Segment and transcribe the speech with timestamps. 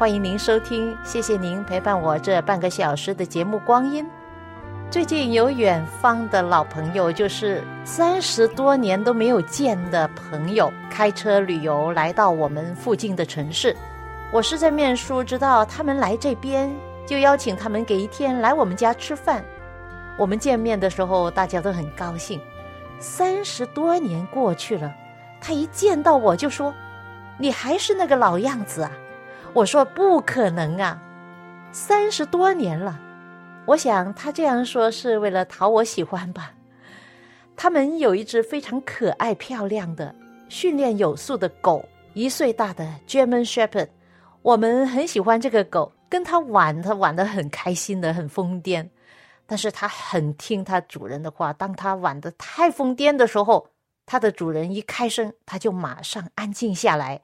[0.00, 4.02] 欢迎您收听，谢谢您陪伴我这半个小时的节目光阴。
[4.90, 13.76] 最近有远方的老朋友，就是三十多年都没有见的朋友，开车旅游来到我们附近的城市。
[14.32, 16.74] 我是在面书知道他们来这边，
[17.06, 19.44] 就邀请他们给一天来我们家吃饭。
[20.16, 22.40] 我们见面的时候，大家都很高兴。
[22.98, 24.90] 三十多年过去了，
[25.42, 26.72] 他一见到我就说
[27.36, 28.90] ：“你还是那个老样子啊。”
[29.52, 31.00] 我说不可能啊，
[31.72, 32.98] 三十多年了。
[33.66, 36.52] 我想他这样说是为了讨我喜欢吧。
[37.56, 40.14] 他们有一只非常可爱漂亮的、
[40.48, 41.84] 训练有素的狗，
[42.14, 43.88] 一岁大的 German Shepherd。
[44.42, 48.88] 我们很喜欢这个狗，跟它玩，它玩的很开心的，很疯癫。
[49.46, 51.52] 但是它很听它主人的话。
[51.52, 53.66] 当它玩的太疯癫的时候，
[54.06, 57.20] 它的主人一开声，它就马上安静下来。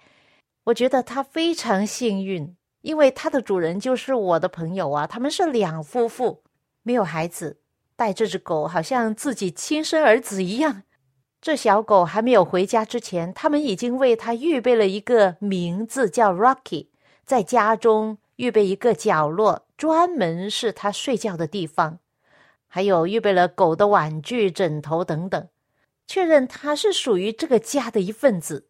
[0.67, 5.07] 我觉得他非常幸运，因为他的主人就是我的朋友啊。
[5.07, 6.43] 他们是两夫妇，
[6.83, 7.61] 没有孩子，
[7.95, 10.83] 带这只狗好像自己亲生儿子一样。
[11.41, 16.89] 这小狗还没有回家之前，他们已经为它预备了一个名字，叫 Rocky，
[17.25, 22.01] 在家中预备一个角落，专门是它睡觉的地方，
[22.67, 25.47] 还有预备了狗的玩具、枕头等等，
[26.09, 28.67] 确认它是属于这个家的一份子。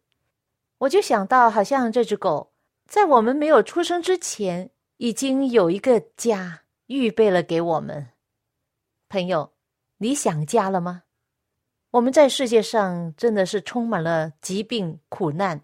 [0.79, 2.51] 我就想到，好像这只狗
[2.85, 8.09] 在我们没有出生之前，已经有一个家预备了给我们。
[9.09, 9.53] 朋友，
[9.97, 11.03] 你想家了吗？
[11.91, 15.61] 我们在世界上真的是充满了疾病、苦难，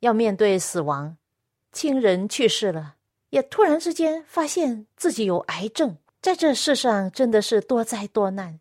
[0.00, 1.16] 要面对死亡，
[1.72, 2.96] 亲人去世了，
[3.30, 8.60] 也突然之间发现自己有癌症，在这世上真的是多灾多难，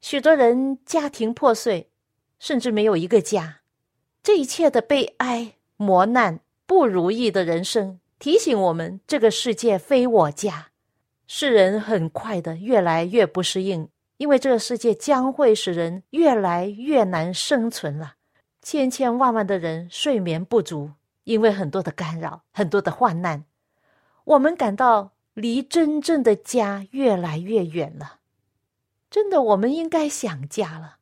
[0.00, 1.90] 许多人家庭破碎，
[2.38, 3.59] 甚至没有一个家。
[4.22, 10.68] 这一切的悲哀、磨难、不如意的人生，提醒我们：这个世界非我家。
[11.26, 13.88] 世人很快的越来越不适应，
[14.18, 18.14] 因为这个世界将会使人越来越难生存了。
[18.60, 20.90] 千千万万的人睡眠不足，
[21.24, 23.46] 因为很多的干扰、很多的患难，
[24.24, 28.18] 我们感到离真正的家越来越远了。
[29.08, 30.98] 真的，我们应该想家了。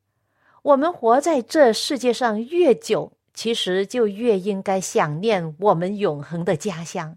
[0.68, 7.16] 我们活在这世界上越久，其实就越应该想念我们永恒的家乡。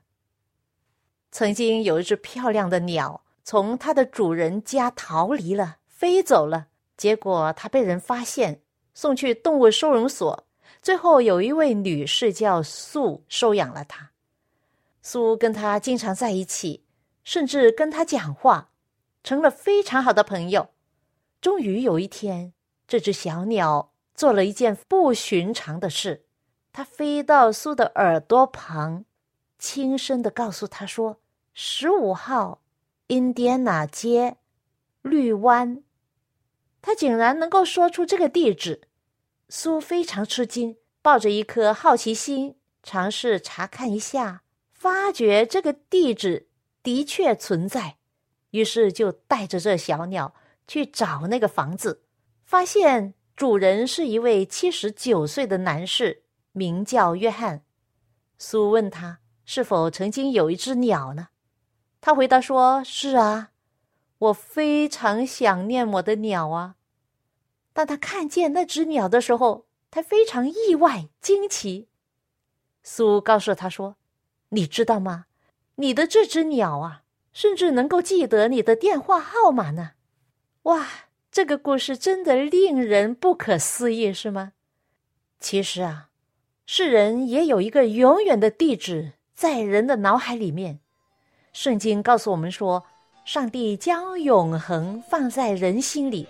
[1.34, 6.68] 曾经有一只漂亮的鸟从它的主人家逃离了，飞走了。
[6.96, 8.62] 结果它被人发现，
[8.94, 10.48] 送去动物收容所。
[10.82, 14.12] 最后有一位女士叫素收养了它。
[15.02, 16.86] 苏跟他经常在一起，
[17.26, 18.70] 甚至跟他讲话，
[19.26, 20.70] 成了非常好的朋友。
[21.42, 22.54] 终于有一天。
[22.92, 26.26] 这只小鸟做了一件不寻常的事，
[26.74, 29.06] 它飞到苏的耳朵旁，
[29.58, 31.22] 轻声的告诉他说
[31.56, 32.60] ：“十五号，
[33.08, 34.36] 印第安纳街，
[35.04, 35.82] 绿湾。”
[36.84, 38.82] 他竟然能够说出这个地址，
[39.48, 44.44] 苏非常吃惊，抱着一颗好奇心，尝试查看一下，
[44.74, 46.50] 发觉这个地址
[46.84, 47.96] 的确存在，
[48.50, 50.34] 于是就带着这小鸟
[50.68, 52.04] 去找那个房子。
[52.52, 57.64] 发现主人是一位七十九岁的男士，名叫约翰。
[58.38, 61.30] 苏问他是否曾经有一只鸟呢？
[62.02, 63.52] 他回答说：“是啊，
[64.18, 66.76] 我非常想念我的鸟啊。”
[67.72, 71.88] 当他看见那只鸟的时候，他非常意外惊奇。
[72.84, 73.96] 苏告诉他说
[74.50, 75.28] ：“你知道吗？
[75.76, 79.92] 你的这只鸟啊，甚至能够记得你的电话号码呢！”
[80.64, 80.86] 哇！
[81.32, 84.52] 这个故事真的令人不可思议，是吗？
[85.40, 86.10] 其实啊，
[86.66, 90.82] 世人也有一个永远的地址在人的脑海里面。
[91.54, 92.84] 圣经告诉我们说，
[93.24, 96.28] 上帝将永恒放在人心里。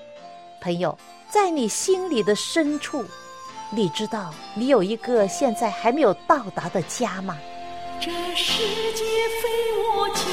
[0.62, 0.96] 朋友，
[1.32, 3.04] 在你心里的深处，
[3.72, 7.36] 你知道你有一个现在还没有到达的家吗？
[8.00, 8.64] 这世
[8.94, 9.04] 界
[9.42, 9.50] 非
[9.98, 10.24] 我家，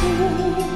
[0.00, 0.67] 哭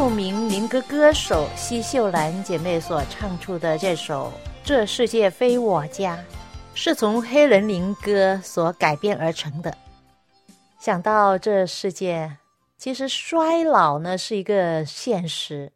[0.00, 4.32] 著名民歌歌手奚秀兰姐妹所唱出的这首
[4.64, 6.16] 《这世界非我家》，
[6.72, 9.76] 是从黑人民歌所改编而成的。
[10.78, 12.38] 想到这世界，
[12.78, 15.70] 其实衰老呢是一个现实，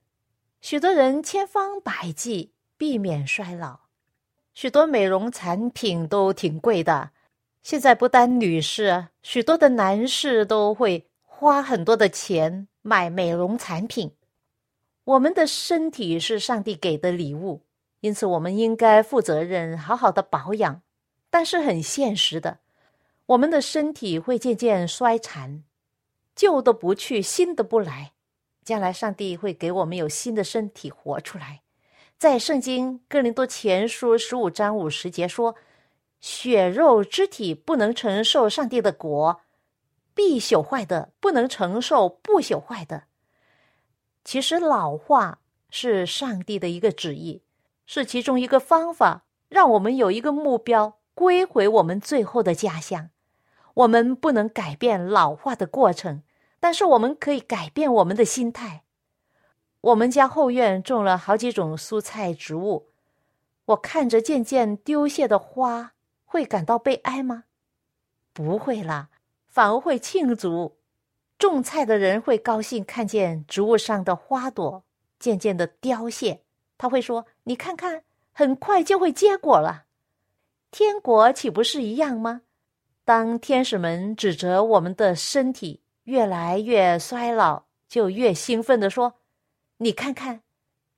[0.62, 3.80] 许多人千方百计避免衰老，
[4.54, 7.10] 许多美容产品都挺贵的。
[7.62, 14.12] 现在不单女士，许多的男士都会花很多的钱买美容产品。
[15.02, 17.62] 我们的身体是上帝给的礼物，
[18.00, 20.80] 因此我们应该负责任，好好的保养。
[21.28, 22.60] 但是很现实的，
[23.26, 25.64] 我们的身体会渐渐衰残，
[26.36, 28.12] 旧的不去，新的不来。
[28.64, 31.62] 将来上帝会给我们有新的身体活出来。
[32.16, 35.56] 在圣经哥林多前书十五章五十节说
[36.22, 39.40] ：“血肉之体不能承受上帝的国，
[40.14, 43.04] 必朽坏的不能承受不朽坏的。”
[44.24, 47.42] 其实老化是上帝的一个旨意，
[47.84, 53.10] 是其中一个方法，让我们有一个目标，归回我们最后的家乡。
[53.74, 56.22] 我们不能改变老化的过程，
[56.60, 58.84] 但是我们可以改变我们的心态。
[59.80, 62.88] 我们家后院种了好几种蔬菜植物，
[63.66, 65.92] 我看着渐渐丢谢的花，
[66.24, 67.44] 会感到悲哀吗？
[68.32, 69.10] 不会啦，
[69.54, 70.76] 反而会庆祝。
[71.38, 74.82] 种菜的人会高兴看见植物上的花朵
[75.20, 76.42] 渐渐的凋谢，
[76.76, 79.84] 他会说：“你看看，很快就会结果了。”
[80.72, 82.42] 天国岂不是一样吗？
[83.04, 89.14] 当天使们指责我们的身体越来越衰老，就越兴奋的说
[89.78, 90.42] ：“你看看，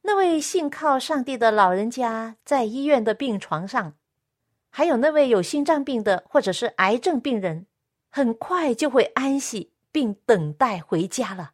[0.01, 3.93] 那位信靠上帝的老人家在医院的病床上，
[4.71, 7.67] 还有那位有心脏病的或者是癌症病人，
[8.17, 11.53] 很快就会安息。”并等待回家了。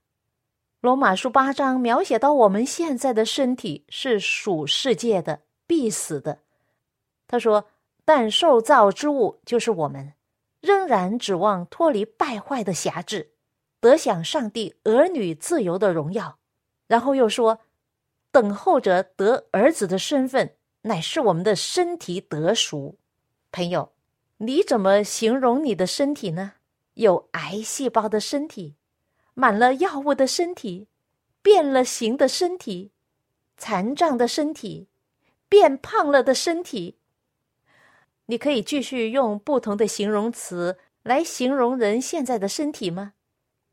[0.80, 6.40] 罗马书八章描写到我们现在的身体是属世界的，必死的。
[7.28, 7.66] 他说
[8.04, 10.14] ：“但受造之物就是我们，
[10.60, 13.30] 仍然指望脱离败坏的辖制，
[13.78, 16.40] 得享上帝儿女自由的荣耀。”
[16.88, 17.60] 然后又说
[18.32, 22.98] ：“等候着得儿子的身份，乃是我们的身体得赎。”
[23.52, 23.91] 朋友，
[24.44, 26.54] 你怎么形容你的身体呢？
[26.94, 28.74] 有癌细胞的身体，
[29.34, 30.88] 满了药物的身体，
[31.42, 32.90] 变了形的身体，
[33.56, 34.88] 残障的身体，
[35.48, 36.98] 变胖了的身体。
[38.26, 43.12] 你可以继续用不同的形容词来形容人现在的身体吗？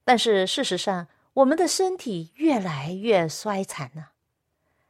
[0.03, 4.11] 但是事实上，我们的身体越来越衰残了。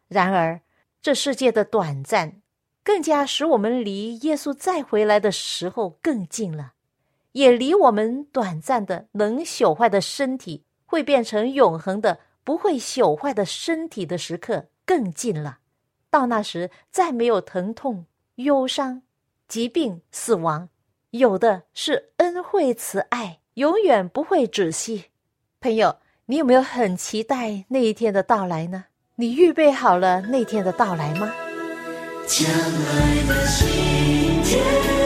[0.10, 0.60] 然而，
[1.02, 2.42] 这世界的短暂，
[2.90, 6.74] 更加使我们离耶稣再回来的时候更近了。
[7.34, 15.60] 也离我们短暂的能朽坏的身体会变成永恒的、不会朽坏的身体的时刻更近了。
[16.10, 19.04] 到那时，再没有疼痛、忧伤、
[19.48, 20.68] 疾病、死亡，
[21.12, 25.06] 有的是恩惠慈爱，永远不会止息。
[25.62, 28.86] 朋友，你有没有很期待那一天的到来呢？
[29.18, 31.32] 你预备好了那天的到来吗？
[32.30, 33.66] 将来的信
[34.44, 34.99] 天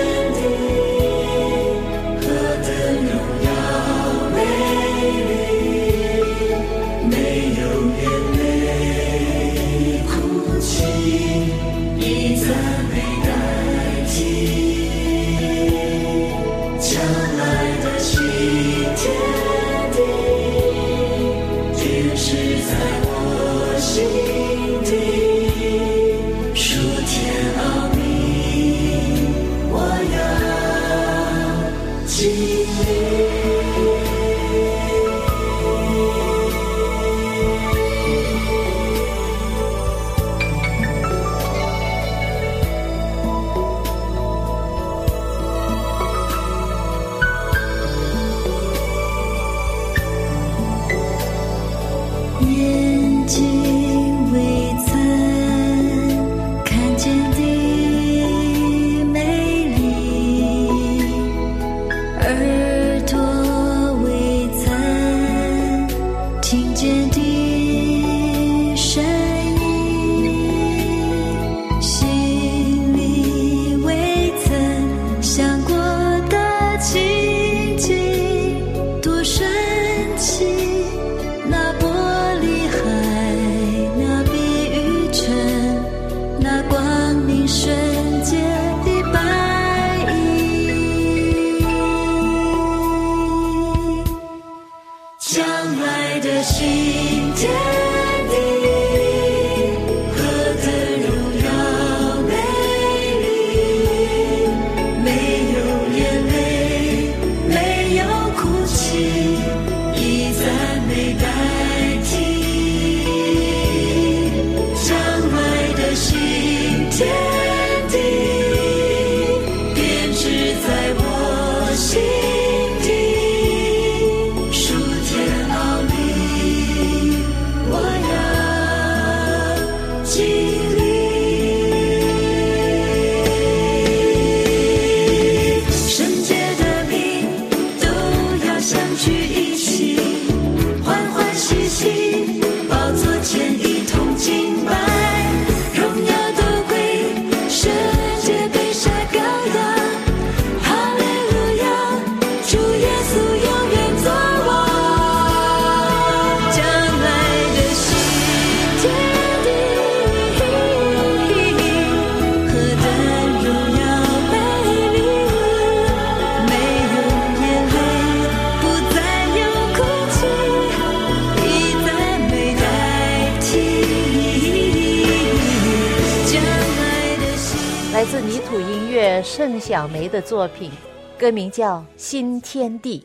[178.04, 180.70] 来自泥土音乐盛小梅的作品，
[181.18, 183.00] 歌名叫《新天地》。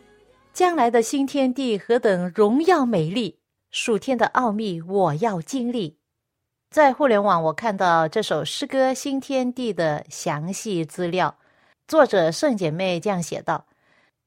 [0.52, 3.38] 将来的新天地何等荣耀美丽，
[3.70, 5.96] 数天的奥秘我要经历。
[6.68, 11.32] 在互联网，我看到这首诗歌《新天地》的详细资料，
[11.86, 13.66] 作者圣姐妹这样写道：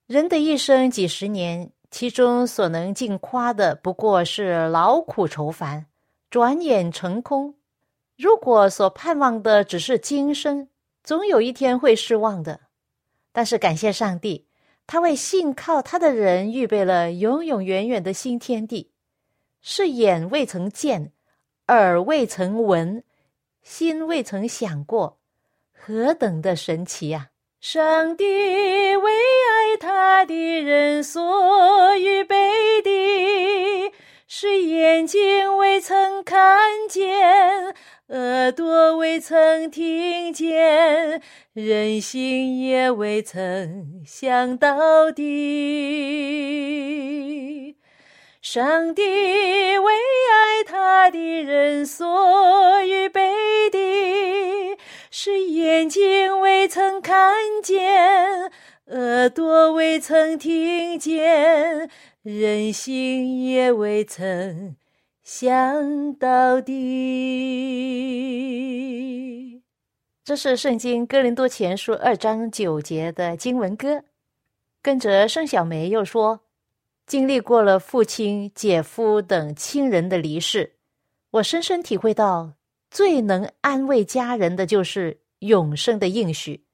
[0.08, 5.88] 人的一生几十年，其中所能尽夸的，不过是劳苦愁烦，
[6.30, 7.56] 转眼成空。
[8.22, 10.70] 如果所盼望的只是今生，
[11.04, 12.60] 总有一天会失望的。
[13.32, 14.46] 但是感谢上帝，
[14.86, 18.92] 他为信靠他的人预备了永永远远的新天地，
[19.60, 21.14] 是眼未曾见，
[21.70, 23.04] 耳未曾闻，
[23.64, 25.18] 心未曾想过，
[25.74, 27.30] 何等的神奇啊！
[27.60, 28.24] 上帝
[28.98, 32.36] 为爱他的人所预备
[32.84, 33.92] 的，
[34.28, 37.76] 是眼睛未曾看见，
[38.12, 41.22] 耳朵未曾听见，
[41.54, 45.24] 人心也未曾想到的。
[48.42, 53.32] 上帝为爱他的人所预备
[53.72, 54.78] 的，
[55.10, 58.52] 是眼睛未曾看见，
[58.88, 61.90] 耳朵未曾听见，
[62.24, 64.76] 人心也未曾
[65.24, 66.72] 想到底。
[70.24, 74.04] 这是圣经哥林多前书二章九节的经文歌。
[74.82, 76.40] 跟着盛小梅又说
[77.06, 80.78] ：“经历过了父亲、姐夫等亲人的离世，
[81.30, 82.54] 我深深体会到，
[82.90, 86.66] 最能安慰家人的就是永生的应许。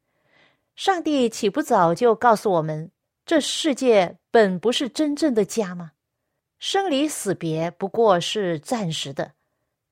[0.78, 2.92] 上帝岂不早就告诉我们，
[3.26, 5.92] 这世界本不是真正的家吗？
[6.60, 9.34] 生离死别不过是暂时的，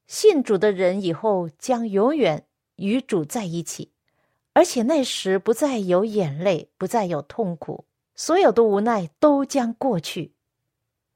[0.08, 2.46] 信主的人以后将永远
[2.76, 3.92] 与主在一起，
[4.54, 10.34] 而且那时不再有眼泪，不再有痛苦，所有的无奈都将过去。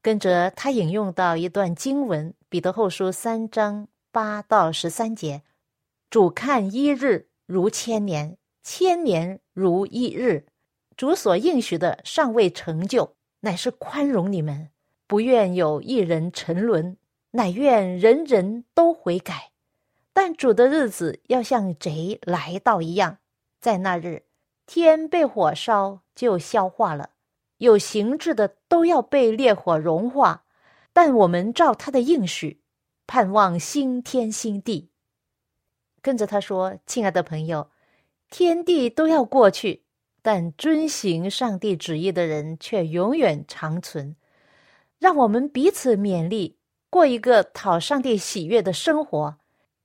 [0.02, 5.42] 跟着他引用到一段经文，《彼得后书》三章八到十三节
[6.08, 10.46] ：“主看一日如千年。”千年如一日，
[10.94, 14.68] 主所应许的尚未成就，乃是宽容你们，
[15.10, 16.96] 不愿有一人沉沦，
[17.32, 19.50] 乃愿人人都悔改。
[20.12, 23.18] 但主的日子要像贼来到一样，
[23.60, 24.22] 在那日，
[24.66, 27.10] 天被火烧就消化了，
[27.56, 30.44] 有形质的都要被烈火融化。
[30.92, 32.62] 但我们照他的应许，
[33.08, 34.92] 盼望新天新地。
[36.00, 37.68] 跟着他说：“亲爱的朋友。”
[38.30, 39.86] 天地都要过去，
[40.22, 44.14] 但遵行上帝旨意的人却永远长存。
[45.00, 49.38] 让我们彼此勉励，过一个讨上帝喜悦的生活，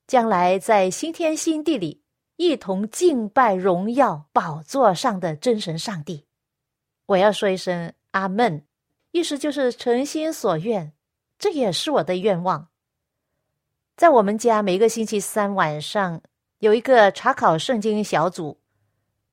[0.06, 2.04] 将来在新天新地里
[2.36, 6.26] 一同敬拜荣耀宝座上的真神上帝。
[7.08, 8.64] 我要说一声阿门，
[9.12, 10.94] 意思就是诚心所愿，
[11.40, 12.68] 这也是我的愿望。
[13.98, 16.22] 在我们家，每个星期三晚上。
[16.60, 18.58] 有一个查考圣经小组，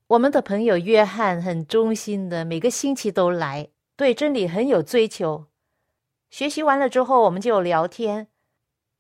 [0.09, 5.47] 我们的朋友约翰很忠心的，每个星期都来，对真理很有追求。
[6.33, 8.27] 学习完了之后，我们就聊天，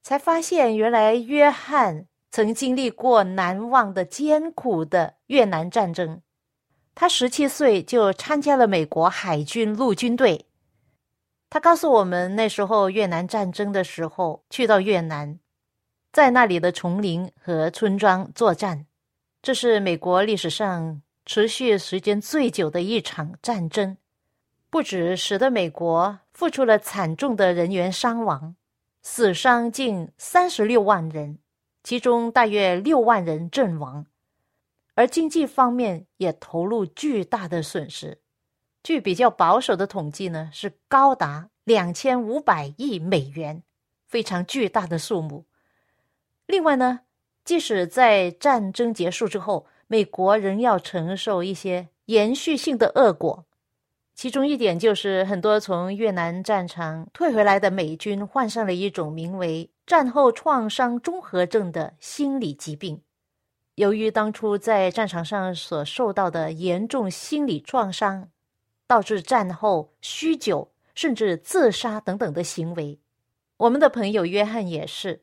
[0.03, 6.21] 才发现原来约翰曾经历过难忘的艰苦的越南战争。
[6.95, 10.45] 他十七岁就参加了美国海军陆军队。
[11.49, 15.38] 他告诉我们，那时候越南战争的时候，去到越南。
[16.12, 18.85] 在那里的丛林和村庄作战，
[19.40, 23.97] 这是美国历史上持续时间最久的一场战争，
[24.72, 28.56] 不止使得美国付出了惨重的人员伤亡，
[29.02, 31.37] 死伤近三十六万人，
[31.85, 34.06] 其中大约六万人阵亡，
[34.94, 38.18] 而经济方面也投入巨大的损失，
[38.82, 43.62] 据比较保守的统计呢，是高达两千五百亿美元，
[44.06, 45.44] 非常巨大的数目。
[46.46, 47.00] 另外呢，
[47.44, 53.44] 即使在战争结束之后，美国仍要承受一些延续性的恶果。
[54.14, 63.03] 其中一点就是，很多从越南战场退回来的美军患上了一种名为战后创伤综合症的心理疾病。
[63.77, 68.29] 由于当初在战场上所受到的严重心理创伤，
[68.87, 73.01] 导致战后酗酒甚至自杀等等的行为。
[73.57, 75.22] 我们的朋友约翰也是。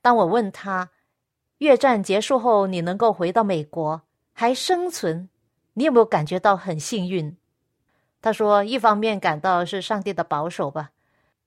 [0.00, 0.90] 当我问他，
[1.58, 5.28] 越战结束后你能够回到美国还生存，
[5.74, 7.36] 你有没有感觉到很幸运？
[8.22, 10.90] 他说，一方面感到是上帝的保守吧，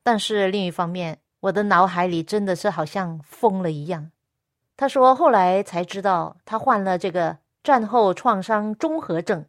[0.01, 4.11] 但是另一方面，我的脑海里真的是好像疯了一样。
[4.75, 9.45] 他说，后来才知道他患了这个战后创伤综合症，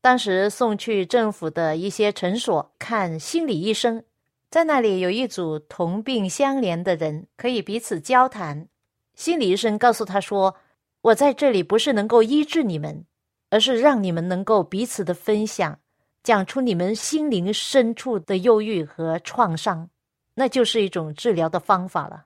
[0.00, 4.02] 当时送去政府的一些诊所看心理医生。
[4.48, 8.68] 在那里有一组同病相怜的人，可以彼此交谈。
[9.14, 10.54] 心理医生告诉他说
[11.02, 13.04] ：“我在这里不是能够医治你们，
[13.50, 15.78] 而是让你们能够彼此的分享，
[16.26, 19.88] 讲出你们心灵深处的忧郁和创伤，
[20.34, 22.24] 那就是一种治疗的方法了。”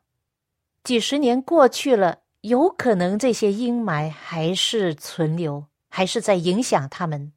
[0.82, 7.34] 几十年过去了，有可能这些阴霾还是存留，还是在影响他们。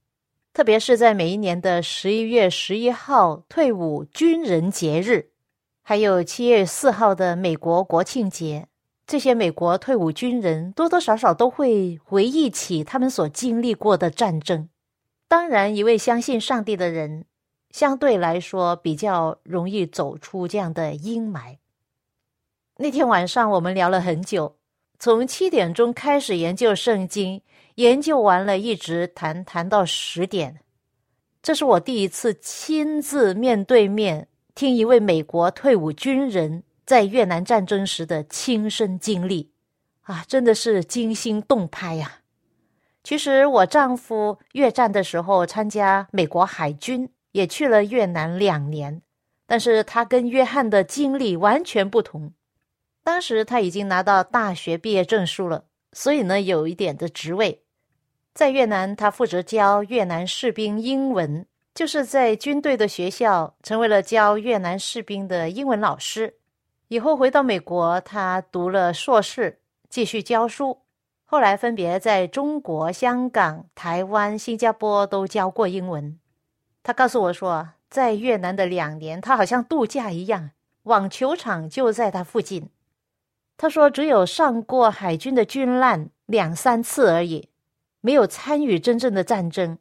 [0.54, 5.32] 特别是在每一年的十一月十一号退伍军人节日，
[5.82, 8.70] 还有七月四号的美国国庆节，
[9.06, 14.70] 这些美国退伍军人多多少少都会回忆起他们所经历过的战争。
[15.34, 17.26] 当然，一位相信上帝的人，
[17.72, 21.58] 相对来说比较容易走出这样的阴霾。
[22.78, 24.58] 那天晚上我们聊了很久，
[25.00, 27.42] 从七点钟开始研究圣经。
[27.78, 30.60] 研究完了，一直谈谈到十点。
[31.42, 39.50] 这是我第一次亲自面对面听一位美国退伍军人在越南战争时的亲身经历，
[40.02, 42.20] 啊，真的是惊心动魄呀！
[43.04, 49.02] 其实我丈夫越战的时候参加美国海军，也去了越南两年，
[49.46, 52.34] 但是他跟约翰的经历完全不同。
[53.04, 57.64] 当时他已经拿到大学毕业证书了，所以呢，有一点的职位。
[58.34, 66.36] 在越南，他负责教越南士兵英文，就是在军队的学校成为了教越南士兵的英文老师。
[66.88, 70.83] 以后回到美国，他读了硕士，继续教书。
[71.34, 76.20] 后来分别在中国、香港、台湾、新加坡都教过英文。
[76.84, 80.52] 他告诉我说，在越南的两年，他好像度假一样，
[80.84, 82.70] 网球场就在他附近。
[83.58, 87.50] 他说，只有上过海军的军舰两三次而已，
[88.00, 89.80] 没有参与真正的战争。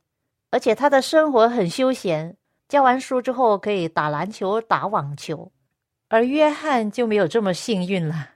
[0.53, 2.35] 而且他的生活很休闲，
[2.67, 5.53] 教完书之后可以打篮球、打网球。
[6.09, 8.31] 而约翰就没有这么幸运了，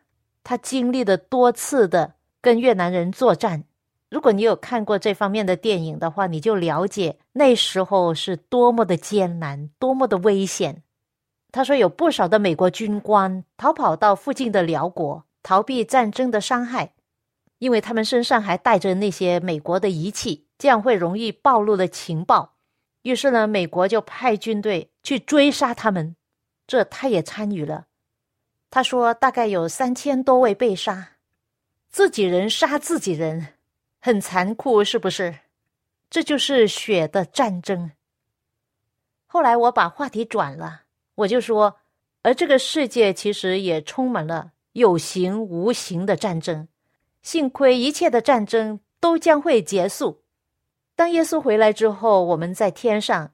[0.45, 2.16] 他经历了多次的。
[2.47, 3.65] 跟越南人作战，
[4.09, 10.85] 如果你有看过这方面的电影的话，你就了解那时候是多么的艰难，多么的危险。
[11.51, 16.93] 他说有不少的美国军官逃跑到附近的辽国，逃避战争的伤害，
[17.59, 22.55] 因为他们身上还带着那些美国的仪器，这样会容易暴露了情报。
[23.03, 26.15] 于是呢，美国就派军队去追杀他们，
[26.69, 27.87] 这他也参与了。
[28.71, 31.16] 他说大概有三千多位被杀。
[31.97, 33.55] 自己人杀自己人，
[34.01, 35.35] 很残酷，是不是？
[36.11, 37.91] 这就是血的战争。
[39.25, 40.83] 后来我把话题转了，
[41.15, 41.79] 我就说，
[42.21, 46.69] 而这个世界其实也充满了有形无形的战争。
[47.23, 50.23] 幸亏一切的战争都将会结束。
[50.95, 53.33] 当耶稣回来之后，我们在天上，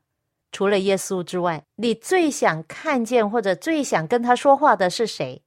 [0.53, 5.43] 除了耶稣之外，你最想看见或者最想跟他说话的是谁？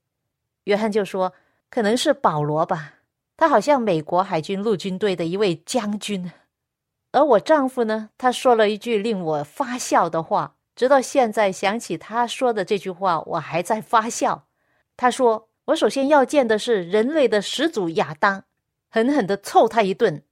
[0.66, 1.32] 约翰就说，
[1.70, 2.92] 可能是保罗吧。
[3.38, 6.32] 他好像美国海军陆军队的一位将军，
[7.12, 14.48] 而我丈夫呢，他说了一句令我发笑的话，直到现在想起他说的这句话，我还在发笑。
[14.98, 18.46] 他说：“我首先要见的是人类的始祖亚当，
[18.90, 20.24] 狠狠的揍他一顿。”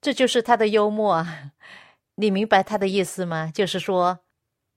[0.00, 1.52] 这就是他的幽默啊！
[2.14, 3.50] 你明白他的意思吗？
[3.52, 4.20] 就是说，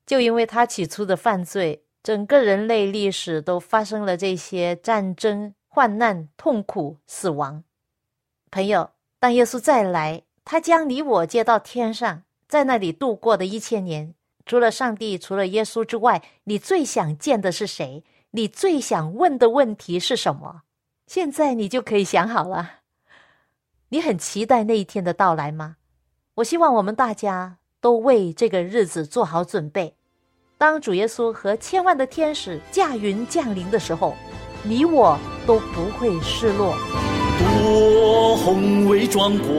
[0.05, 5.53] 就因为他起初的犯罪，整个人类历史都发生了这些战争。
[5.71, 7.63] 患难、痛苦、死亡，
[8.49, 14.15] 朋友，当耶稣再来，他将你我接到天上，在那里度过的一千年，
[14.47, 18.03] 除了上帝，除了耶稣之外，你最想见的是谁？
[18.31, 20.63] 你最想问的问题是什么？
[21.05, 22.79] 现在你就可以想好了。
[23.89, 25.77] 你很期待那一天的到来吗？
[26.35, 29.95] 我希望我们大家都为这个日子做好准备。
[30.57, 34.15] 当主耶稣和千万的天使驾云降临的时候。
[34.63, 36.75] 你我都不会失落。
[37.39, 39.49] 多宏伟壮观，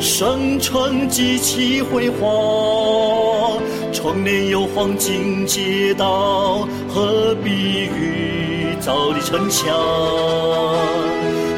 [0.00, 3.58] 圣城极其辉煌，
[3.92, 9.66] 窗帘有黄金街道和碧玉造的城墙，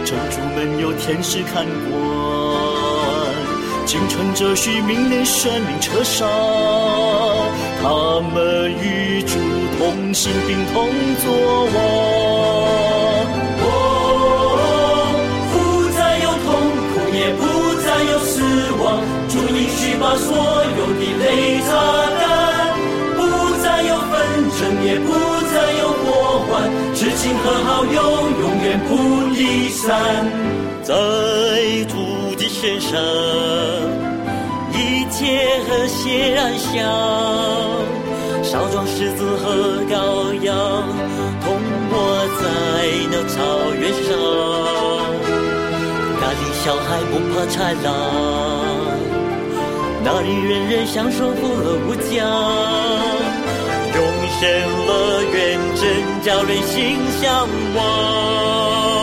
[0.05, 1.95] 珍珠们有天使看管，
[3.85, 6.27] 京城哲许命令神灵车上，
[7.83, 9.37] 他们与主。
[9.83, 10.75] 同心并同
[11.25, 11.27] 作
[11.75, 11.77] 王，
[13.59, 13.67] 哦，
[15.51, 15.55] 不
[15.91, 16.47] 再有痛
[16.93, 17.43] 苦，也不
[17.83, 18.31] 再有死
[18.79, 18.85] 亡。
[19.29, 20.31] 主应许把所
[20.79, 21.27] 有的泪
[21.67, 21.69] 擦
[22.21, 22.25] 干，
[23.17, 23.19] 不
[23.61, 24.13] 再有纷
[24.55, 25.11] 争，也不
[25.51, 26.07] 再有祸
[26.47, 26.51] 患。
[26.95, 27.97] 知情和好友
[28.41, 28.91] 永远不
[29.35, 29.91] 离散，
[30.85, 30.95] 在
[31.89, 31.93] 主
[32.37, 32.93] 的身上，
[35.73, 36.71] 和谐安详。
[38.43, 40.53] 少壮狮子和羔羊
[41.43, 41.57] 同
[41.91, 41.97] 卧
[42.43, 42.45] 在
[43.11, 43.33] 那草
[43.81, 44.13] 原上，
[46.21, 47.89] 那里小孩不怕豺狼，
[50.05, 52.21] 那里人人享受富乐无疆，
[53.95, 53.99] 永
[54.39, 54.43] 生
[54.87, 54.91] 乐
[55.33, 55.83] 园真
[56.23, 59.02] 叫人心向往。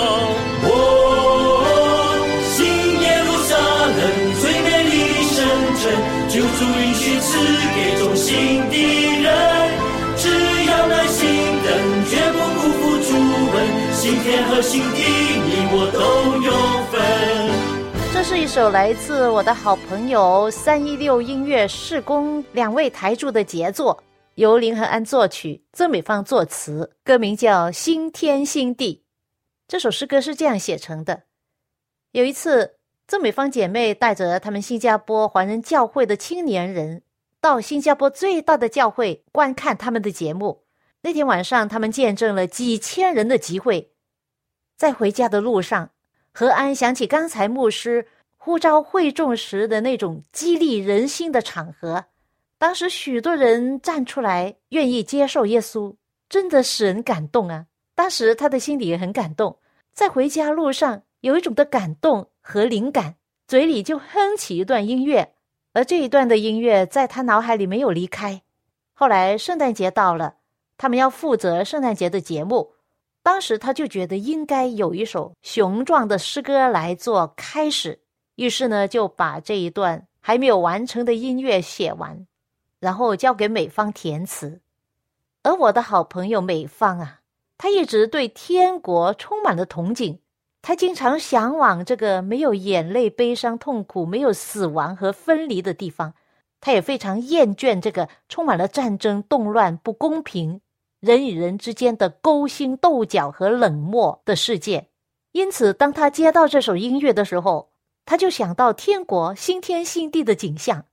[6.60, 7.40] 主允许赐
[7.74, 8.70] 给众心的。
[14.24, 16.00] 天和地，你我都
[16.44, 16.52] 有
[16.92, 18.14] 份。
[18.14, 24.04] 这是一首来自我的好朋友三一六音乐试工两位台柱的杰作，
[24.36, 28.96] 由林和安作曲，曾美芳作词，歌名叫《新天新地》。
[29.68, 31.24] 这首诗歌是这样写成的：
[32.12, 32.79] 有一次，
[33.10, 37.02] 曾美芳姐妹带着他们新加坡华人教会的青年人
[37.42, 40.62] 到新加坡最大的教会观看他们的节目。
[41.02, 43.94] 那天晚上，他们见证了几千人的集会。
[44.78, 45.90] 在回家的路上，
[46.32, 48.06] 何安想起刚才牧师
[48.38, 52.06] 呼召会众时的那种激励人心的场合。
[52.60, 55.96] 当时许多人站出来，愿意接受耶稣，
[56.30, 57.66] 真的使人感动啊！
[57.96, 59.58] 当时他的心里也很感动，
[59.94, 63.14] 在回家路上有一种的感动和灵感，
[63.48, 65.36] 嘴里就哼起一段音乐，
[65.72, 68.42] 而这一段的音乐在他脑海里没有离开。
[68.96, 70.38] 后来圣诞节到了，
[70.76, 72.74] 他们要负责圣诞节的节目，
[73.22, 78.00] 当时他就觉得应该有一首雄壮的诗歌来做开始，
[78.34, 82.26] 于是呢就把这一段还没有完成的音乐写完，
[82.80, 84.60] 然后交给美方填词。
[85.44, 87.20] 而我的好朋友美方啊，
[87.60, 90.18] 他一直对天国充满了憧憬。
[90.70, 96.14] 他经常向往这个没有眼泪、悲伤、痛苦、没有死亡和分离的地方。
[96.62, 100.62] 他也非常厌倦这个充满了战争、动乱、不公平、
[101.00, 104.90] 人与人之间的勾心斗角和冷漠的世界。
[105.32, 107.72] 因此，当他接到这首音乐的时候，
[108.06, 110.86] 他就想到天国新天新地的景象。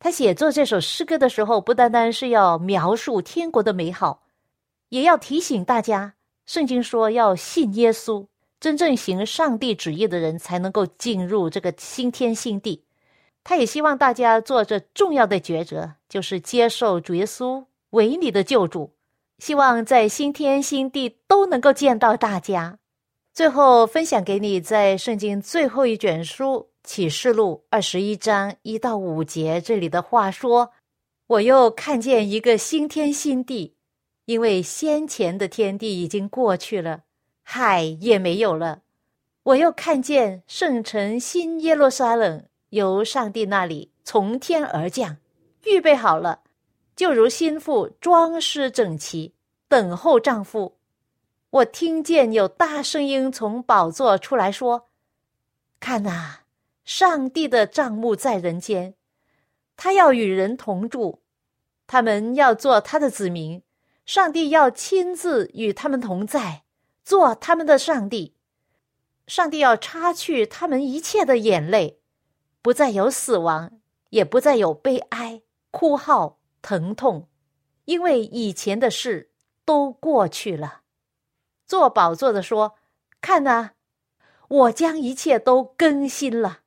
[0.00, 4.24] 他写作这首诗歌的时候，不单单是要描述天国的美好，
[4.88, 6.14] 也要提醒大家，
[6.46, 8.26] 圣经说要信耶稣。
[8.64, 12.82] 真正行上帝旨意的人才能够进入这个新天新地。
[13.42, 18.94] 他也希望大家做这重要的抉择，就是接受主耶稣为你的救主。
[19.38, 22.78] 希望在新天新地都能够见到大家。
[23.34, 30.70] 最后分享给你，在圣经最后一卷书启示录二十一章一到五节这里的话说
[31.28, 33.74] ：“我又看见一个新天新地，
[34.24, 37.00] 因为先前的天地已经过去了。”
[37.46, 38.82] 海也没有了，
[39.42, 45.18] 我又看见圣城新耶路撒冷由上帝那里从天而降，
[45.64, 46.40] 预备好了，
[46.96, 49.34] 就如心腹装饰整齐，
[49.68, 50.78] 等候丈夫。
[51.50, 54.88] 我听见有大声音从宝座出来说
[55.78, 56.40] ：“看呐，
[56.84, 58.94] 上帝的帐幕在人间，
[59.76, 61.20] 他要与人同住，
[61.86, 63.62] 他们要做他的子民，
[64.06, 66.62] 上帝要亲自与他们同在。”
[67.04, 68.34] 做他们的上帝，
[69.26, 72.00] 上帝要擦去他们一切的眼泪，
[72.62, 77.28] 不再有死亡，也不再有悲哀、哭号、疼痛，
[77.84, 79.30] 因为以前的事
[79.66, 80.80] 都过去了。
[81.66, 82.76] 做宝座的说
[83.20, 83.72] ：“看呐，
[84.48, 86.60] 我将一切都更新了。”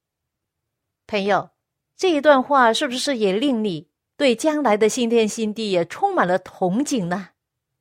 [1.07, 1.49] 朋友，
[1.95, 7.29] 这一段话是不是也令你对将来的新天新地也充满了憧憬呢？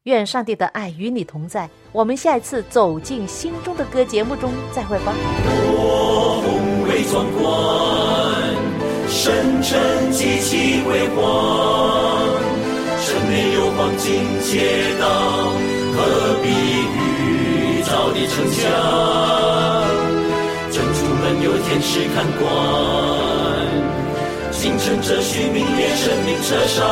[0.07, 1.69] 愿上帝的爱与你同在。
[1.91, 5.13] 我们下一次走进心中的歌节目中再会吧。
[5.45, 7.43] 我宏伟壮观，
[9.11, 9.77] 圣城
[10.13, 11.19] 极其辉煌，
[13.03, 15.51] 城内有黄金街道，
[15.97, 16.47] 何必
[16.95, 18.63] 预造的城墙？
[20.71, 22.47] 正出门有天使看管，
[24.53, 26.87] 进城这许名列生命车上，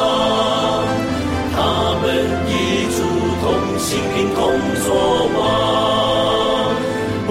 [3.94, 4.42] 心凭同
[4.82, 4.90] 作
[5.38, 5.38] 王，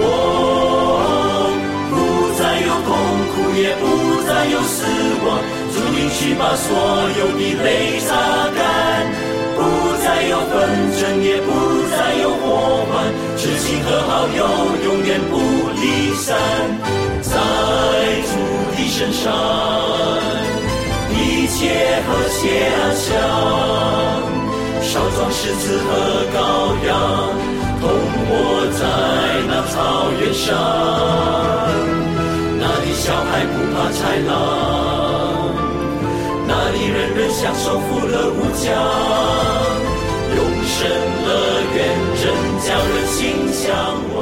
[1.92, 1.92] 不
[2.40, 2.88] 再有痛
[3.28, 3.84] 苦，也不
[4.24, 4.80] 再有死
[5.26, 5.28] 亡。
[5.74, 6.72] 主应许把所
[7.20, 8.16] 有的泪擦
[8.56, 8.64] 干，
[9.54, 9.60] 不
[10.02, 10.56] 再有纷
[10.96, 11.52] 争，也不
[11.92, 13.12] 再有祸患。
[13.36, 14.40] 知心和好友
[14.86, 15.36] 永远不
[15.82, 16.32] 离散，
[17.20, 17.36] 在
[18.24, 18.32] 主
[18.74, 19.28] 的身上，
[21.12, 23.12] 一切和谐安详。
[24.84, 25.88] 少壮士子和
[26.30, 26.36] 羔
[26.86, 26.92] 羊
[27.80, 27.82] 同
[28.28, 28.30] 活
[28.78, 28.82] 在
[29.48, 29.74] 那草
[30.20, 30.46] 原上，
[32.60, 34.32] 那里小孩不怕豺狼，
[36.46, 38.64] 那里人人享受富乐无疆，
[40.36, 40.76] 永生
[41.26, 41.28] 乐
[41.74, 41.76] 园
[42.20, 42.22] 真
[42.60, 43.18] 叫人心
[43.52, 44.13] 向。